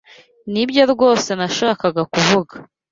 [0.51, 2.53] Nibyo rwose nashakaga kuvuga.